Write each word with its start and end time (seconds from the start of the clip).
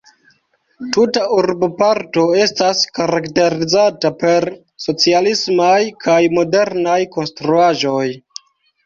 Tuta 0.95 1.25
urboparto 1.33 2.23
estas 2.45 2.81
karakterizata 2.99 4.11
per 4.23 4.47
socialismaj 4.87 5.77
kaj 6.07 6.17
modernaj 6.39 6.97
konstruaĵoj. 7.19 8.09